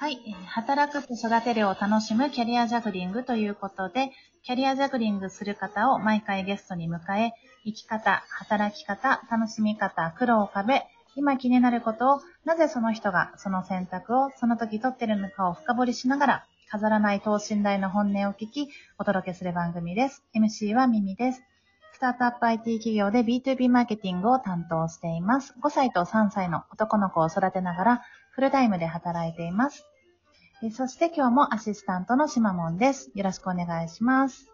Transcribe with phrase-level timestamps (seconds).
[0.00, 4.10] はい、え働くと育てるを楽しむキャリアジャグリングということで、
[4.42, 7.32] キャリアジャグリングする方を毎回ゲストに迎え、
[7.64, 10.84] 生き方、働き方、楽しみ方、苦労を壁、
[11.16, 20.24] 今気になることを、なぜその人がその選択をその時取ってるのかを深掘りしながら、飾らない等身大の本音を聞き、お届けする番組です。
[20.34, 21.42] MC はミミです。
[21.92, 25.54] スタートアップ IT 企業で B2B マーケティングを担当しています。
[25.62, 29.84] 5歳と3歳の男の子を育てながら、フルタイムで働いています。
[30.62, 33.10] えーそして今日もアシスタントのしまもんです。
[33.14, 34.50] よろしくお願いします。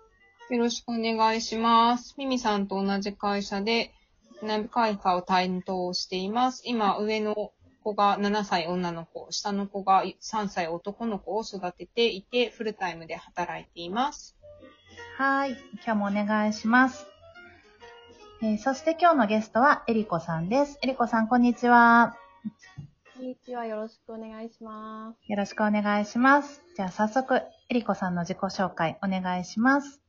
[0.50, 2.14] よろしくお願いします。
[2.16, 3.92] ミミさんと同じ会社で、
[4.42, 6.62] 南会課を担当しています。
[6.64, 14.36] 今、上の子が7歳女の子、下の子が3歳男の子を育てていて、フルタイムで働いています。
[15.18, 15.56] はい。
[15.84, 17.06] 今日もお願いします。
[18.42, 20.78] えーそして今日のゲストはえりこさんです。
[20.82, 22.16] えりこさん、こんにちは。
[23.16, 23.64] こんにちは。
[23.64, 25.32] よろしくお願いします。
[25.32, 26.62] よろしくお願いします。
[26.76, 30.02] じゃあ早速、えりこさんの自己紹介お願いします。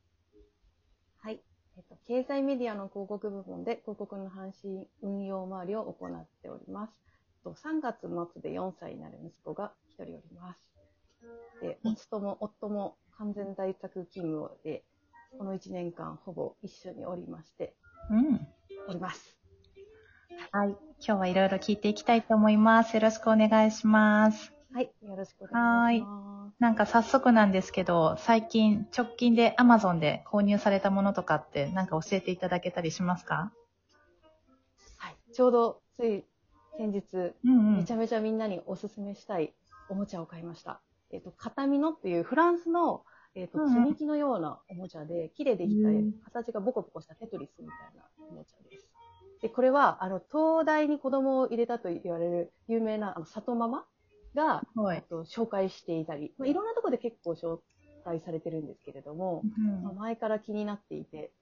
[1.16, 1.40] はい。
[1.78, 6.92] えっと、経済メディアの広告部門で広告の販信運用周りを行っております。
[7.44, 10.70] と3月末で4歳になる息子が1人おります。
[11.62, 14.84] で、うん夫も、夫も完全在宅勤務で、
[15.38, 17.74] この1年間ほぼ一緒におりまして、
[18.10, 18.46] うん。
[18.86, 19.38] おります。
[20.52, 20.87] はい。
[21.00, 22.94] 今日はいろいろ聞いていきたいと思います。
[22.94, 24.52] よろしくお願いします。
[24.74, 24.90] はい。
[25.02, 26.60] よろしくお願いします。
[26.60, 33.52] なんか早速なんですけど、最近直近で Amazon で購入されたものとかってなんか教えていただけたりしますか？
[34.96, 35.16] はい。
[35.32, 36.24] ちょうど、つい
[36.76, 37.04] 先日、
[37.44, 39.54] うんめちゃめちゃみんなにおすすめしたい
[39.88, 40.80] おもちゃを買いました。
[41.10, 43.04] えっ、と、カタミノっていうフランスの、
[43.34, 48.88] えっ、と、うんうん積み木のようなおもちゃで、木でできたうん形がボコボコしたテトリスみたいなおもちゃです。
[49.40, 53.86] で、これは、あの、東大に子供を入れたと言われる有名な、あの、里ママ
[54.34, 55.02] が、はい。
[55.08, 57.60] と、紹介していたり、まあ、いろんなところで結構紹
[58.04, 59.44] 介されてるんですけれども、
[59.82, 61.32] まあ前から気になっていて、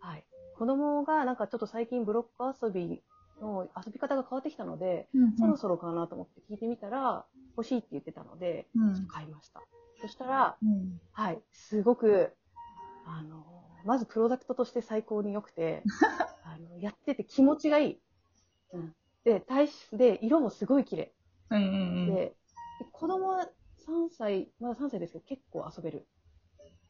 [0.00, 0.24] はい。
[0.56, 3.02] 子供がなんかちょっと最近ブロック遊び
[3.40, 7.24] の遊び方が変わってきたので、うんそろそろかなと思って聞いてみたら、
[7.56, 8.94] 欲しいって言ってたので、うん。
[8.94, 9.62] ちょっと買いました。
[10.00, 11.00] そしたら、うん。
[11.12, 12.32] はい、すごく、
[13.04, 15.82] あの、まずプロダクトとして最高に良くて、
[16.44, 18.00] あのやってて気持ちがいい。
[18.72, 18.94] うん、
[19.24, 21.14] で、対し、で、色もすごい綺麗。
[21.50, 22.14] うんうんうん。
[22.14, 22.36] で、で
[22.92, 23.48] 子供は
[23.86, 26.06] 3歳、まだ3歳ですけど結構遊べる。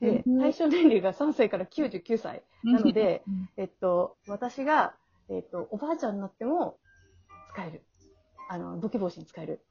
[0.00, 2.42] でうん、対象年齢が3歳から99歳。
[2.62, 4.94] なので、うんえっと、私が、
[5.28, 6.78] えっと、おばあちゃんになっても
[7.52, 7.82] 使える。
[8.48, 9.64] あの、ボケ防止に使える。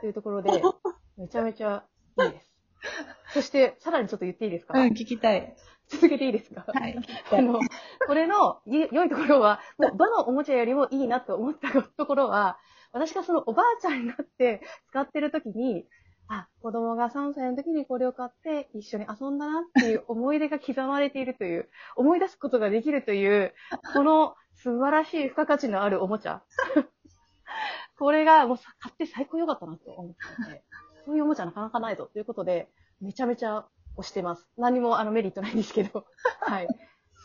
[0.00, 0.50] というところで、
[1.16, 1.84] めちゃめちゃ
[2.20, 2.57] いいです。
[3.34, 5.54] そして、さらにちょっと言っていいですか、うん、聞きたい。
[5.88, 6.64] 続けていいですか？
[6.66, 6.96] はい。
[7.32, 7.60] あの、
[8.06, 12.58] これのい良いところは、もうどのおもちゃよりもいいなと思ったところは、
[12.92, 15.86] 私がそのおばあちゃんになって使ってる時に、
[16.28, 23.54] あ、子供が3歳の時にこれを買って一緒に遊んだなっていう思い出が刻まれているという、思い出すことができるという、
[23.94, 26.42] この素晴らしい付加価値のあるおもちゃ。
[27.98, 30.64] これがもうさ買って最高良かったなと思ったので、
[31.08, 32.68] そういうおもちゃなかなかないぞということで、
[33.00, 33.64] めちゃめちゃ
[33.96, 34.46] 推してます。
[34.58, 36.04] 何もあのメリットないんですけど、
[36.42, 36.68] はい。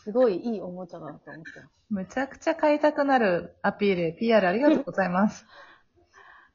[0.04, 1.70] すごいいいおもちゃだなと思ってます。
[1.90, 5.44] むちゃくちゃ買いたくなるアピール、PR ありがとうございます。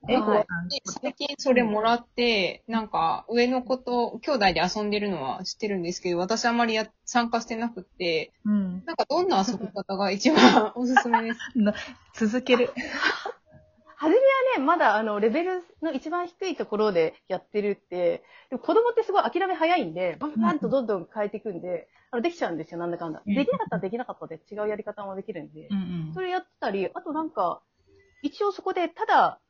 [0.09, 0.67] え こはいさん。
[0.69, 8.83] で最近それもらって、なんか、上の子と兄弟で遊んでるのは知ってるんですけど、私あまりや参加してなくって、うん。
[8.85, 11.39] なんかどんな遊び方が一番おすすめです
[12.25, 12.71] 続ける。
[14.01, 23.21] はじめはね、まだあの、レベルの一番低いところでやってるって、でも子供ってすごい諦め早いんで、バンバンとどんどん変えていくんで、あの、できちゃうんですよ、なんだかんだ。
[23.27, 25.73] うんできなかったらできなかったで違うやり方もできるんでう。
[25.75, 27.61] んそれやってたり、あとなんか、
[28.21, 29.41] 一応そこでただ、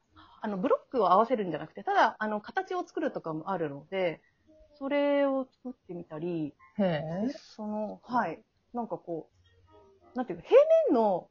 [0.41, 4.19] あの、ブロックを合わせるんじゃなくて、ただ、あの、形を作るとかもあるので、
[4.79, 6.55] それを作ってみたり。
[7.55, 8.41] その、はい。
[8.73, 9.29] なんかこ
[10.15, 10.59] う、なんていうか、平
[10.89, 11.27] 面の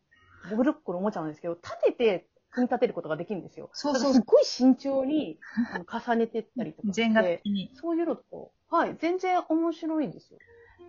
[0.57, 2.29] ブロックのおもちゃなんですけど、立てて
[2.59, 3.71] 組み立てることができるんですよ。
[3.73, 5.39] そうそうすっごい慎重に
[5.73, 7.71] あの重ねていったりとかジェンガして、的に。
[7.75, 10.39] そういうのとか、はい、全然面白いんですよ。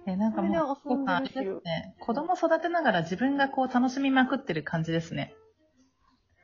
[0.06, 1.96] え、なんかもう、それで遊んでるあれですね。
[2.00, 5.36] 子供育てながら自分がこう楽しみまくってる感じですね。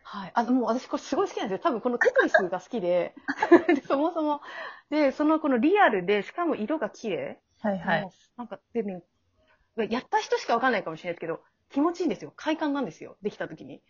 [0.04, 0.32] はい。
[0.36, 1.64] あの、もう私これすごい好きなんですよ。
[1.64, 3.16] 多分このテトリスが好きで、
[3.68, 4.42] でそもそも、
[4.90, 7.42] で、そのこのリアルで、しかも色が綺麗。
[7.62, 9.04] はいはいなんか、でね、
[9.90, 12.32] やった人しかわかんないかもしれないですけど、気持ちいいんですよ。
[12.36, 13.18] 快感なんですよ。
[13.22, 13.82] できた時に。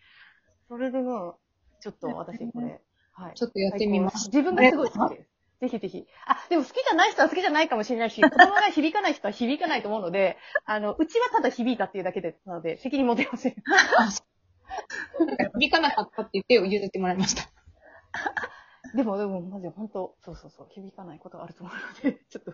[0.67, 1.35] それでもう、
[1.81, 2.81] ちょっと私これ、
[3.13, 3.33] はい。
[3.35, 4.27] ちょっとやってみます。
[4.27, 5.29] 自分がすごい好きです。
[5.61, 6.05] ぜひぜひ。
[6.27, 13.55] あ、でも好きじゃない人は好きじゃないかもしれないし、 子供が響かない人は響かないと思うので、あの、うちはただ響いたっていうだけで、なので、 責任持てません。
[15.59, 17.49] 響かなかったって言って譲ってもらいました。
[18.95, 22.53] でも、でも、マジで本当、そうそうそう、響かないことがあると思うので、ちょっと、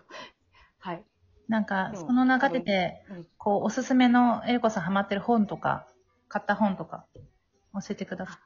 [0.80, 1.04] はい。
[1.48, 5.88] なんか、その流れで、うんこう、おすすめのエリコさんハマってる本とか、
[6.28, 7.06] 買った本とか、
[7.74, 8.40] 教えてくださ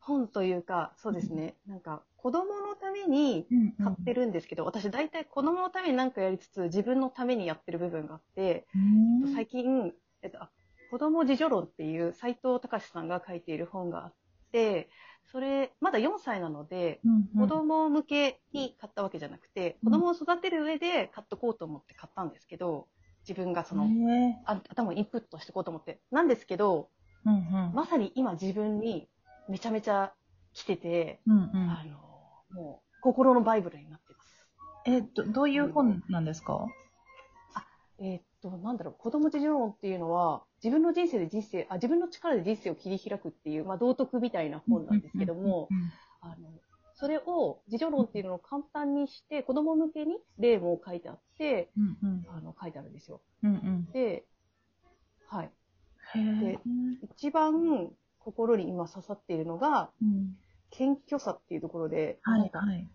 [0.00, 3.46] 本というか、そうですね、なんか、子供のためにい。
[3.52, 8.66] うん買ってるんですけど、私大体子供のために何かやりつつ、自分のためにやってる部分があって、
[9.22, 9.34] うん。
[9.34, 9.92] 最近、
[10.22, 10.50] えっと、あ
[10.90, 14.14] 子供自助論っていう斎藤隆さんが書いている本があっ
[14.52, 14.90] て、
[15.32, 17.40] それ、まだ4歳なので、うんうん。
[17.40, 19.92] 子供向けに買ったわけじゃなくて、うん。
[19.92, 22.88] 子供を育てる上で買っとこうと思って買ったんですけど、
[23.26, 23.88] 自分がその、
[24.44, 26.00] 頭をインプットしていこうと思って。
[26.10, 26.90] なんですけど、
[27.26, 27.38] うんう
[27.70, 27.72] ん。
[27.74, 29.08] まさに今自分に
[29.48, 30.12] めちゃめちゃ
[30.52, 34.46] 来てて、うんうんあの、もう心のバイブルになってます。
[34.86, 36.66] え、ど、どういう本なんですか？
[38.02, 46.50] えーっと、なんだろう、子供自助論っていうのは、自分の人生で人生、あ、自分の力で人生を切り開くっていう、まあ、道徳みたいな本なんですけども、うんあの、
[46.94, 53.20] それを、自助論っていうのを簡単にして、子供向けに例も書いてあって、うんうんあの、書いてあるんですよ。
[53.42, 54.24] うんうんで、
[56.14, 56.58] で
[57.14, 60.36] 一番心に今刺さっているのが、うん
[60.70, 62.88] 謙虚さっていうところで、はいはい。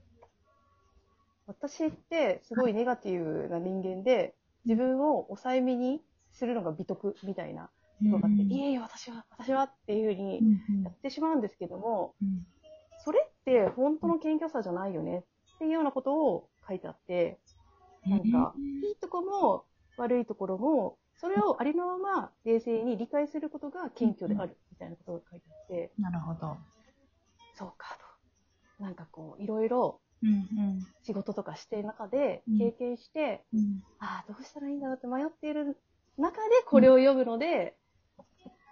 [1.45, 4.33] 私ってすごいネガティブな人間で、
[4.65, 6.01] 自分を抑えめに
[6.31, 7.69] するのが美徳みたいな
[8.12, 10.41] ことがあって、うんいえいえ、私は、私はっていうふうに
[10.83, 12.45] やってしまうんですけども、うん。
[13.03, 15.19] それって本当の謙虚さじゃないよね
[15.56, 17.39] っていうようなことを書いてあって、
[18.07, 18.53] なんか、
[18.83, 19.65] いいとこも
[19.97, 26.57] 悪いところも、それをありのまま冷静に理解することが謙虚であるみたいなことが書いてあって、なるほど。
[27.53, 27.97] そうか
[28.79, 28.83] と。
[28.83, 33.81] なんかこう、いろいろうんうん仕事とかしてる中でうん経験して、うん。
[34.00, 35.77] ああ、どうしたらいいんだろうって迷っている
[36.17, 37.75] 中でこれを読むので、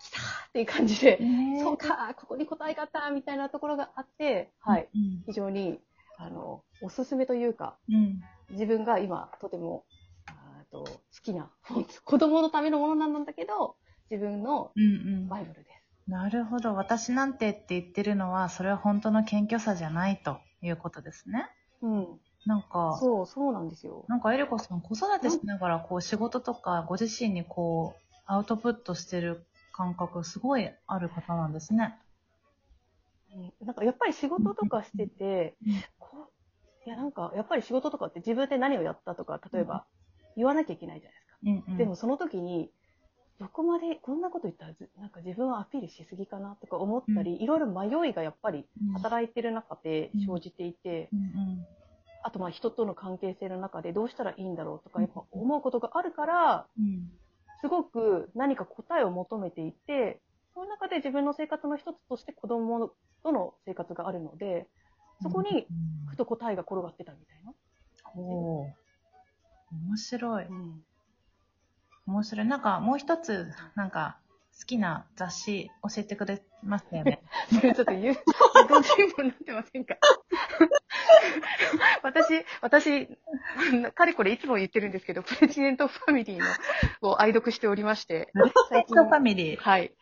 [0.01, 1.19] 来たーっていう感じで、
[1.63, 4.89] そうか、ここに答えがあったみたいなところがあって、はい。
[4.93, 5.23] うん。
[5.25, 5.79] 非常に、
[6.17, 8.21] あの、おすすめというか、うん。
[8.51, 9.85] 自分が今とても、
[10.73, 13.77] と好きな本、 子供のためのものなんだけど、
[14.09, 14.85] 自分のうんう
[15.21, 16.09] んバイブルです。
[16.09, 16.75] なるほど。
[16.75, 21.47] 私なんてって言ってるのは、それは本当の謙虚さじゃないということですね。
[21.81, 22.19] うん。
[22.45, 24.03] なんか、そう、そうなんですよ。
[24.09, 31.97] なんかエリコさん子育てしながらこう仕事とかご自身にこうアウトプットしてる感覚すごいある方なんですね。
[33.33, 35.55] うんなんかやっぱり仕事とかしてて
[36.85, 39.85] いやなんかやっぱり仕事とかって自分で何をやったとか、例えば
[40.35, 41.37] 言わなきゃいけないじゃないですか。
[41.45, 42.71] うんうん、でもその時に、
[43.39, 48.93] どこまでこんなこと言ったらず、なんか自分はアピールしすぎかなとか思ったり、いろいろ迷いがやっぱりうん。
[48.93, 51.65] 働いてる中で生じていて、うんうん。
[52.23, 57.11] あとまあ人との関係性の中でどうしたらいいんだろうとかやっぱ思うことがあるから、うん。
[57.61, 60.21] すごく何か答えを求めていて、
[60.53, 62.91] その中で自分の生活の一つとして子供
[63.23, 64.67] との生活があるので、
[65.21, 65.67] そこに
[66.07, 67.53] ふと答えが転がってたみたいな。
[69.73, 70.45] 面白い。
[70.45, 70.83] うん
[72.05, 72.45] 面白い。
[72.45, 74.17] なんかもう一つ、なんか
[74.59, 77.23] 好きな雑誌教えてくれましたよね。
[77.61, 78.15] ちょっと言う、
[78.67, 79.95] ご注文になってませんか？
[82.03, 83.07] 私、私、
[83.93, 86.39] かれこれいつも言ってるんですけど、プレジデントファミリー
[87.01, 88.31] のを愛読しておりまして、
[88.69, 89.59] 最近ファミリー。
[89.59, 89.93] はい。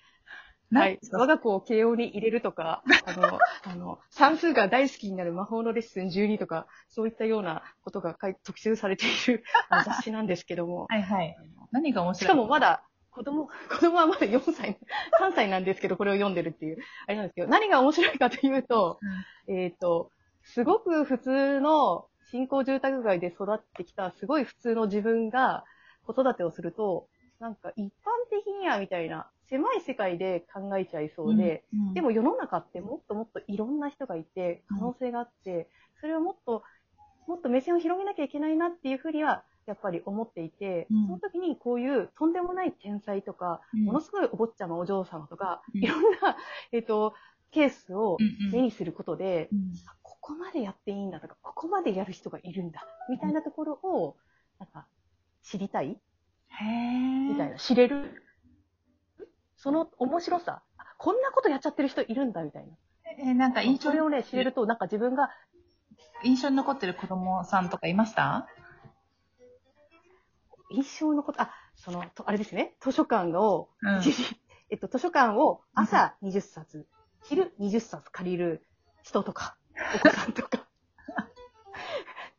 [0.73, 0.99] はい。
[1.11, 9.43] 我が子を慶応に入れるとか、 あの、あの、算数が大好きになる魔法のレッスン12とか、そういったようなことが特集されている
[9.85, 11.35] 雑誌なんですけども、はいはい。
[11.71, 14.79] 何が面白いしかもまだ、子供、子供はまだ4歳、
[15.19, 18.99] 3歳なんですけど、これを読んでるっていう、あれなんですけど、何が面白いかというと、
[19.47, 20.11] えっ、と、
[20.43, 25.65] すごく普通の新興住宅街で育ってきた、すごい普通の自分が
[26.05, 27.07] 子育てをすると、
[27.39, 27.89] なんか一般
[28.29, 31.93] 的にはみたいな、狭い世界で考えちゃいそうで、うんうん。
[31.93, 36.63] でも世の中ってもっともっといろんな人がいて、可能性があって、それをもっと、
[37.27, 41.05] もっと目線を広げなきゃいけないなっていうふうには、やっぱり思っていて、うん。
[41.05, 43.85] その時にこういうとんでもない天才とか、うん。
[43.85, 45.83] ものすごいお坊ちゃまお嬢様とか、うん。
[45.83, 46.37] いろんな、
[46.71, 47.13] えっ、と、
[47.51, 48.17] ケースを
[48.53, 49.49] 目にすることで、
[50.01, 54.15] ここまでやっていいんだとか、ここまでやる人がいるんだ、みたいなところを、
[54.59, 54.87] なんか、
[55.43, 55.99] 知りたい？
[57.29, 58.20] みたいな、知れる？
[59.61, 62.73] その面白さ、あこんなことやっちゃってる人いるんだ、みたいな。
[63.19, 65.29] えーなんか印象それをね、知れると、なんか自分が、
[66.23, 68.47] 印象に残ってる子供さんとかいました？
[70.71, 74.01] 印象のこと、あ、その、とあれですね、図書館を、うん
[74.71, 76.87] えっと、図書館を朝20冊、
[77.23, 78.65] 昼20冊借りる
[79.03, 79.57] 人とか、
[79.95, 80.65] お子さんとか。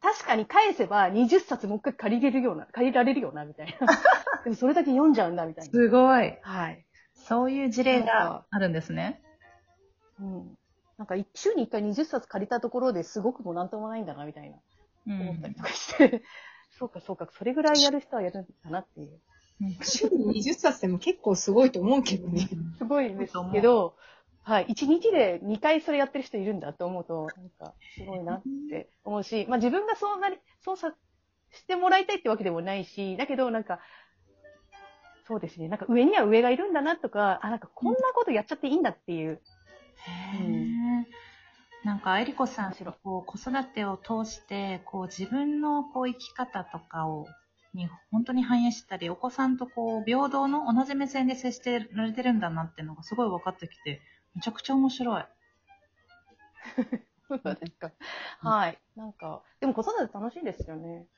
[0.00, 3.86] 確かに返せば20冊もう一回借りれるような、借りられるような、みたいな。
[4.42, 5.70] でもそれだけ読んじゃうんだ、みたいな。
[5.70, 6.36] すごい。
[6.42, 6.84] はい。
[7.28, 9.20] そういう事例なんかがあるんですね。
[10.20, 10.58] うん。
[10.98, 14.56] なんか週に1回20冊借りたところですごくもなんともないんだな、みたいな、
[15.06, 16.22] うん思ったりとかして、
[16.78, 19.08] そうかそうか、それぐらいやる人はやるんだなっていう。
[19.08, 22.48] うん週に20冊でも結構すごいと思うけどね。
[22.78, 23.94] すごいんですけど、
[24.42, 30.94] はい、1日で2回それやってる人いるんだと思うと、なんか、すごいなって思うし、まあ自分がそうなり、そうさ、
[31.52, 33.78] してもらいたいってわけでもないし、だけどなんか、
[35.26, 39.40] そうですね、なんか上には上がいるんだなとか、あ、なんかこんなことやっちゃっていいんだっていう。
[40.06, 41.04] へー
[41.84, 47.26] なんか、えりこさん、こう、子育てを通して、こう、自分のこう、生き方とかを、
[47.74, 54.00] に、本当に反映したり、お子さんとこう、平等の同じ目線で接してられてるんだなっていうのがすごい分かってきて、
[54.36, 55.24] めちゃくちゃ面白い。
[57.28, 57.90] そうですか。
[58.38, 58.78] はい。
[58.94, 61.08] なんか、でも子育て楽しいですよね。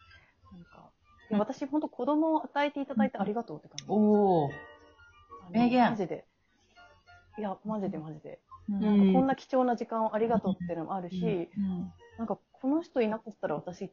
[0.50, 0.93] なんか、
[1.30, 3.84] 私本当子供を与えていただいてありがとうって感じ。
[3.88, 4.50] お
[5.50, 6.24] 名言マジで。
[7.38, 8.38] いや、マジでマジで。
[8.68, 13.90] うんうんこんな貴重な時間をありがとうっていうのもあるし、うんなんかこの人いなかったら私、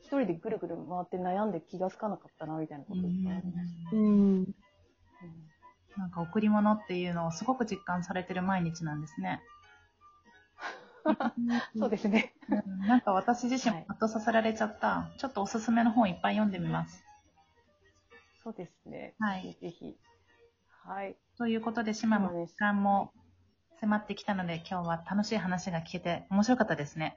[0.00, 3.96] 一人でぐるぐる回って悩んで気がつかなかったな、みたいなこといっぱいありました。
[3.96, 4.04] うん。
[4.04, 4.06] う
[4.42, 4.54] ん
[5.96, 9.42] なんか贈り物っていうのをすごく実感されてる毎日なんですね。
[11.76, 12.34] そうですね。
[12.48, 15.10] うんなんか私自身はいもハッとさせられちゃった。
[15.18, 17.04] ちょっとおすすめの本いっぱい読んでみます。
[18.42, 19.14] そうですね。
[19.18, 19.96] はいぜひ。
[20.84, 21.16] はい。
[21.36, 23.12] ということで、島も時間も
[23.80, 27.16] 迫ってきたので、今日は楽しい話が聞けて面白かったですね。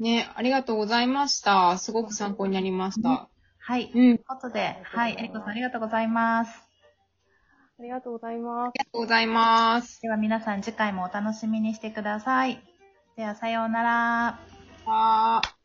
[0.00, 1.78] ね、ありがとうございました。
[1.78, 3.28] すごく参考になりました。
[3.58, 3.90] はい。
[3.90, 6.68] ということで、はい、えりこさんありがとうございます。
[7.78, 8.78] ありがとうございます。
[8.78, 10.02] がとうございます。
[10.02, 12.67] では皆さん次回もお楽しみにしてください。
[13.18, 14.38] では、さようなら。
[14.86, 15.57] あ。